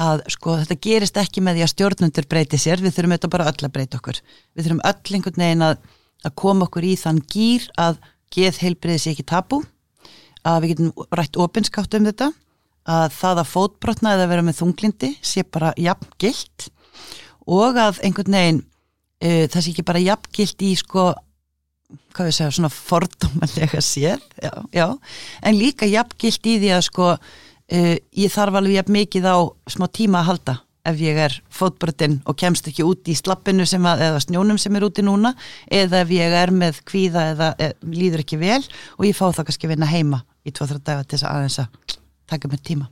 [0.00, 3.50] að sko þetta gerist ekki með því að stjórnendur breyti sér, við þurfum þetta bara
[3.50, 4.22] öll að breyta okkur.
[4.54, 5.82] Við þurfum öll einhvern veginn að,
[6.22, 8.00] að koma okkur í þann gýr að
[8.32, 9.60] geð heilbriði sé ekki tabú
[10.48, 12.30] að við getum rætt opinskátt um þetta
[12.88, 16.68] að það að fótbrotna eða vera með þunglindi sé bara jafn gilt
[17.46, 21.12] og að einhvern veginn uh, það sé ekki bara jafn gilt í sko
[22.16, 24.86] hvað við segja, svona fordómanlega séð, já, já
[25.42, 29.36] en líka jafn gilt í því að sko uh, ég þarf alveg jafn mikið á
[29.70, 34.04] smá tíma að halda ef ég er fótbrotinn og kemst ekki út í slappinu að,
[34.08, 35.34] eða snjónum sem er úti núna
[35.70, 38.60] eða ef ég er með kvíða eða e, líður ekki vel
[38.98, 41.60] og ég fá það kannski að vinna heima í 2-3 daga til þess að aðeins
[41.62, 42.00] að
[42.32, 42.90] taka mér tíma.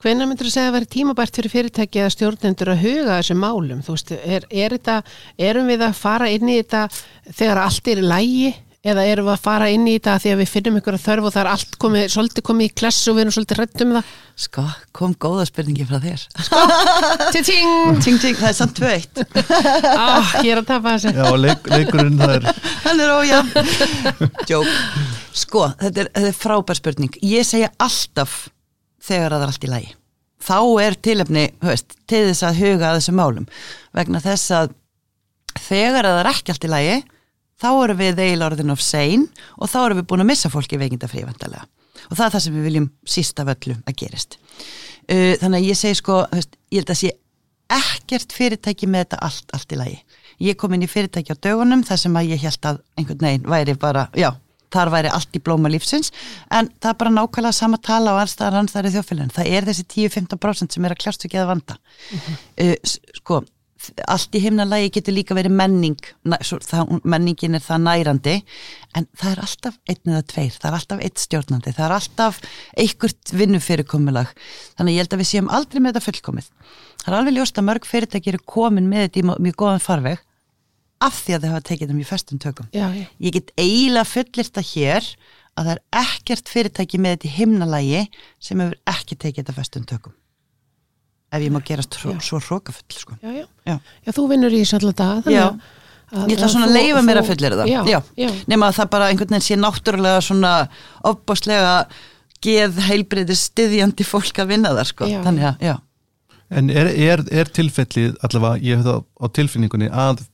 [0.00, 3.42] Hvenær myndur þú segja að vera tímabært fyrir fyrirtæki eða stjórnendur að huga að þessum
[3.42, 3.82] málum?
[3.84, 4.94] Þú veist, er, er þetta,
[5.50, 6.86] erum við að fara inn í þetta
[7.26, 10.52] þegar allt er í lægi eða erum við að fara inn í þetta að við
[10.54, 13.26] finnum ykkur að þörf og það er allt komið, svolítið komið í kless og við
[13.26, 14.14] erum svolítið rætt um það?
[14.40, 14.62] Sko,
[14.96, 16.22] kom góða spurningi frá þér.
[17.34, 17.98] Ting!
[18.00, 19.20] ting, ting, það er samt tvö eitt.
[19.90, 21.12] Ah, ég er að tapa þessu.
[21.12, 22.46] Já, leik, leikurinn það er
[22.86, 23.68] Hann er ójafn.
[24.48, 24.70] Jók.
[25.36, 27.18] Sko, þetta er, þetta er frábær spurning.
[27.20, 28.46] Ég segja alltaf
[29.04, 29.90] þegar það er allt í lagi.
[30.40, 33.48] Þá er tilefni, höfst, til þess að huga að þessum málum.
[33.96, 34.72] Vegna þess að
[35.66, 36.96] þegar það er ekki allt í lagi,
[37.60, 40.80] þá erum við eiginlega orðin of sein og þá erum við búin að missa fólki
[40.80, 41.68] veikindafrí vantarlega.
[42.08, 44.38] Og það er það sem við viljum sísta völlu að gerist.
[45.10, 47.12] Uh, þannig að ég segi sko, höfst, ég held að sé
[47.70, 49.98] ekkert fyrirtæki með þetta allt, allt í lagi.
[50.42, 53.50] Ég kom inn í fyrirtæki á dögunum þar sem að ég held að einhvern veginn
[53.52, 54.30] væri bara, já,
[54.74, 56.10] þar væri allt í blóma lífsins,
[56.50, 59.32] en það er bara nákvæmlega sama tala og allstaðar annars þar í þjófélagin.
[59.36, 61.76] Það er þessi 10-15% sem er að kljást ekki að vanda.
[62.10, 63.42] uh, s- sko,
[64.10, 65.98] allt í himnalagi getur líka verið menning,
[66.66, 68.36] það, menningin er það nærandi,
[68.98, 72.40] en það er alltaf einn eða tveir, það er alltaf eitt stjórnandi, það er alltaf
[72.84, 74.32] einhvert vinnufyrirkomulag,
[74.78, 76.50] þannig ég held að við séum aldrei með þetta fullkomið.
[77.00, 80.24] Það er alveg ljóst að mörg fyrirtæki eru komin með þetta í mjög góðan farveg
[81.00, 82.70] af því að þau hafa tekið þetta mjög festum tökum.
[82.76, 83.06] Já, já.
[83.24, 85.06] Ég get eiginlega fullirt að hér
[85.56, 88.02] að það er ekkert fyrirtæki með þetta í himnalagi
[88.42, 90.16] sem hefur ekki tekið þetta festum tökum.
[91.30, 93.16] Ef ég má gerast svo, svo hrókafull, sko.
[93.22, 93.44] Já, já.
[93.68, 93.76] Já.
[94.06, 95.20] Já, þú vinnur í allan dag.
[95.24, 95.44] þannig Já.
[95.50, 95.76] að-
[96.26, 97.68] Ég ætla svona að leifa mér að fullir það.
[97.70, 98.30] Já, já.
[98.50, 100.54] Nefna að það bara einhvern veginn sé náttúrulega svona
[101.06, 101.74] opbáslega
[102.42, 105.06] geð heilbriði styðjandi fólk að vinna þar, sko.
[105.06, 105.76] Já, Þannig að, já.
[106.50, 110.24] En er, er, er tilfellið allavega, ég hef það á tilfinningunni að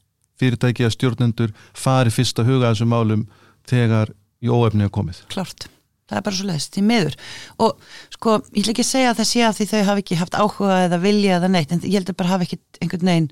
[0.41, 3.27] fyrirtæki að stjórnendur fari fyrst að huga þessum málum
[3.69, 5.21] þegar í óefni er komið.
[5.29, 5.69] Klart,
[6.07, 7.17] það er bara svo leiðist, því miður.
[7.63, 10.21] Og sko, ég ætla ekki að segja að það sé að því þau hafi ekki
[10.21, 13.31] haft áhuga eða vilja eða neitt, en ég heldur bara hafi ekki einhvern veginn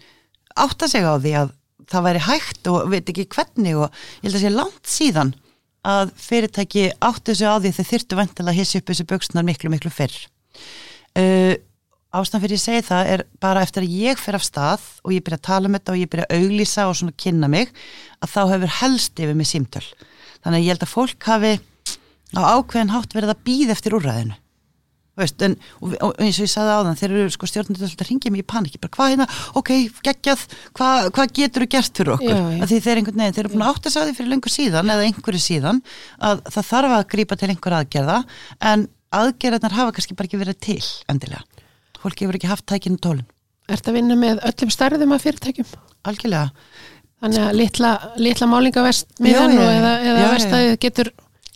[0.65, 1.55] átt að segja á því að
[1.91, 3.89] það væri hægt og veit ekki hvernig og
[4.23, 5.35] ég held að sé langt síðan
[5.85, 9.73] að fyrirtæki áttu sig á því þau þyrtu vantilega að hissi upp þessu bögsnar miklu
[9.73, 10.17] miklu fyrr.
[11.15, 11.55] Uh,
[12.15, 15.25] ástæðan fyrir ég segi það er bara eftir að ég fer af stað og ég
[15.27, 17.73] byrja að tala um þetta og ég byrja að auglýsa og svona kynna mig
[18.23, 19.85] að þá hefur helst yfir mig símtöl.
[20.45, 21.53] Þannig að ég held að fólk hafi
[22.39, 24.41] á ákveðin hátt verið að býða eftir úrræðinu.
[25.15, 28.09] Veist, en, og, og eins og ég sagði á þann þeir eru sko stjórnendur að
[28.09, 29.27] ringja mig í paniki bara hvað hérna,
[29.61, 29.71] ok,
[30.09, 30.43] geggjað.
[30.75, 32.33] Hvað hva getur þú gert fyrir okkur?
[32.35, 32.59] Já, já.
[32.59, 33.03] að því þeir,
[33.45, 35.81] eru búin að átt að sagði fyrir lengur síðan eða einhverju síðan
[36.19, 38.19] að það þarf að grípa til einhver aðgerða
[38.73, 40.83] en aðgerðarnar hafa kannski bara ekki verið til
[41.15, 41.47] endilega,
[42.03, 43.29] fólki hefur ekki haft tækinu tólun,
[43.71, 45.71] Ertu að vinna með öllum stærðum af fyrirtækjum?
[46.09, 46.51] algjörlega.
[47.25, 48.49] Þannig að litla, litla
[49.25, 49.77] með hann já, og já.
[49.79, 51.11] eða, eða vestæðið getur,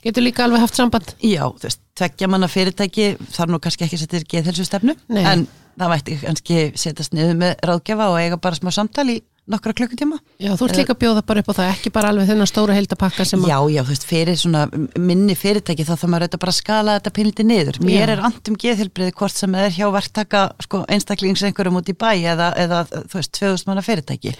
[0.04, 1.14] getur líka alveg haft samband.
[1.24, 5.24] Já, þú veist, tveggja manna fyrirtæki þarf nú kannski ekki að setja geðhelsu stefnu Nei.
[5.24, 5.46] en
[5.78, 10.18] það mætti kannski setjast niður með ráðgjafa og eiga bara smá samtal í nokkra klukkutíma
[10.38, 12.76] Já, þú ert líka að bjóða bara upp á það, ekki bara alveg þennan stóra
[12.76, 13.50] heildapakka sem að...
[13.50, 14.62] Já, já, þú veist, fyrir svona
[15.00, 17.80] minni fyrirtæki þá þarf maður auðvitað bara skala þetta pinliti niður.
[17.84, 18.14] Mér Já.
[18.14, 22.50] er andum geðhilbriði hvort sem er hjá verktaka sko, einstaklings einhverjum út í bæ eða,
[22.60, 24.34] eða þú veist, 2000 manna fyrirtæki.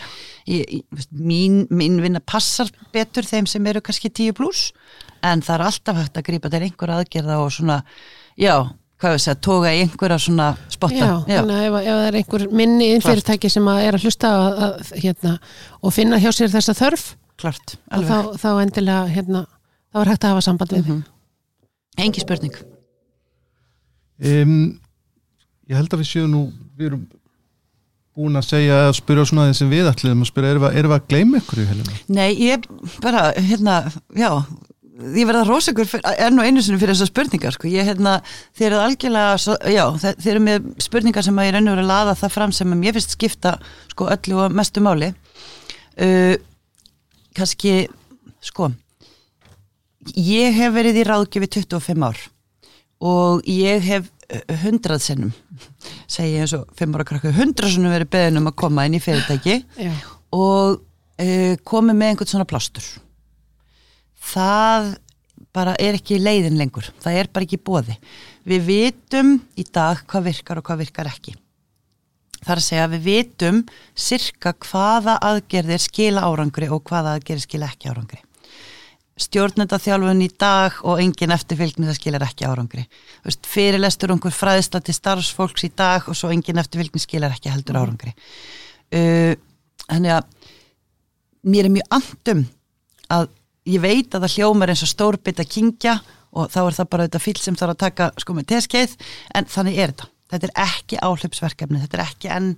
[0.49, 4.71] Ég, veist, mín, mín vinna passar betur þeim sem eru kannski 10 pluss
[5.27, 7.81] en það er alltaf hægt að grípa til einhver aðgerða og svona,
[8.39, 8.55] já,
[8.99, 10.97] hvað við segja, toga í einhverja svona spotta.
[10.99, 13.13] Já, þannig að ef, ef það er einhver minni inn Klart.
[13.13, 15.35] fyrirtæki sem að er að hlusta að, að, hérna,
[15.83, 17.05] og finna hjá sér þessa þörf
[17.39, 18.09] klart, alveg.
[18.11, 19.45] þá, þá endilega hérna,
[19.95, 21.05] þá er hægt að hafa samband við Mhm.
[21.99, 22.55] Engi spurning.
[24.23, 24.81] Um,
[25.71, 26.41] ég held að við séum nú,
[26.79, 27.05] við erum
[28.19, 30.91] búin að segja að spyrja svona þeim sem við ætliðum að spyrja, erum við, erum
[30.93, 31.99] við að gleyma ykkur í helina?
[32.11, 32.67] Nei, ég
[33.05, 33.77] bara, hérna,
[34.19, 34.31] já,
[34.99, 35.87] ég verða rósegur
[36.19, 38.17] enn og einu sinni fyrir þessar spurningar, sko, ég, hérna,
[38.59, 42.17] þeir eru algjörlega, já, þe- þeir eru með spurningar sem að ég verið að laða
[42.19, 43.53] það fram sem mér finnst skipta,
[43.93, 45.13] sko, öllu og mestu máli.
[45.99, 46.35] Uh,
[47.39, 47.77] kannski,
[48.43, 48.73] sko,
[50.19, 52.21] ég hef verið í ráðgjöfi 25 ár
[52.99, 55.33] og ég hef uh, hundrað sinnum,
[56.11, 58.97] segi ég eins og fimm ára krakku, hundrað sinnum verið beðin um að koma inn
[58.99, 59.93] í fyrirtæki Já,
[60.35, 62.87] og uh, komið með einhvern svona plástur
[64.21, 64.97] það
[65.55, 66.87] bara er ekki leiðin lengur.
[67.03, 67.97] Það er bara ekki bóði
[68.49, 71.35] við vitum í dag hvað virkar og hvað virkar ekki.
[72.39, 73.61] Það er að segja að við vitum
[73.99, 78.21] sirka hvaða aðgerðir skila árangri og hvaða aðgerðir skila ekki árangri.
[79.19, 82.85] Stjórnendaþjálfun í dag og engin eftirfylgni það skilar ekki árangri.
[83.27, 87.81] Fyrirlestur um einhver fræðisla til starfsfólks í dag og svo engin eftirfylgni skilar ekki heldur
[87.81, 88.15] árangri.
[88.95, 89.35] Uh,
[89.89, 90.55] þannig að
[91.51, 92.47] mér er mjög andum
[93.11, 93.27] að
[93.69, 95.99] ég veit að það hljómar eins og stórbit að kingja
[96.33, 98.97] og þá er það bara þetta fíl sem þarf að taka sko með teskeið
[99.39, 100.11] en þannig er þetta.
[100.29, 102.49] Þetta er ekki áhlaupsverkefni, þetta er ekki enn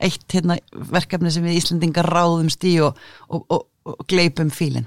[0.00, 2.96] eitt hérna, verkefni sem við Íslendingar ráðumst í og,
[3.28, 4.86] og, og, og gleipum fílinn.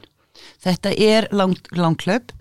[0.64, 2.34] Þetta er lang, langklaup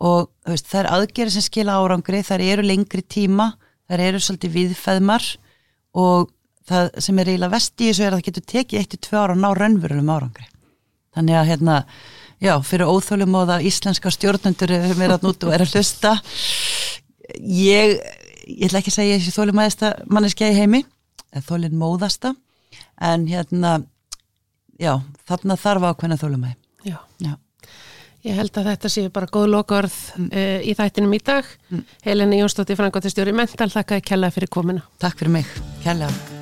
[0.00, 3.50] og þú veist, það er aðgerið sem skila árangri, þar eru lengri tíma
[3.90, 5.28] þar eru svolítið viðfæðmar
[6.00, 6.32] og
[6.68, 9.20] það sem er eiginlega vest í þessu er að það getur tekið eitt til tvö
[9.20, 10.46] ára að ná raunverulegum árangri.
[11.14, 11.76] Þannig að hérna,
[12.42, 16.16] já, fyrir óþólum og það íslenska stjórnendur er meira að nútu og er að hlusta
[17.38, 17.96] ég,
[18.48, 20.84] ég ætla ekki að segja þessi þólum aðeista manneskja í heimi
[21.48, 22.34] þólinn móðasta
[23.02, 23.78] en hérna
[24.80, 26.98] já, þarna þarf ákveðna þólum að já.
[27.22, 27.34] já,
[28.24, 30.30] Ég held að þetta sé bara góð lokaorð mm.
[30.64, 31.50] í þættinum í dag.
[31.68, 31.82] Mm.
[32.06, 34.86] Helena Jónsdóttir, Frankóttir stjóri Mental, þakka að kella fyrir komuna.
[35.02, 35.52] takk fyrir mig,
[35.84, 36.33] kærlega